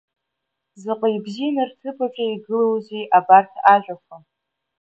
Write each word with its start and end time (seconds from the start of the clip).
Заҟа 0.81 1.07
ибзианы 1.15 1.63
рҭыԥаҿы 1.69 2.25
игылоузеи 2.33 3.05
абарҭ 3.17 3.53
ажәақәа… 3.73 4.15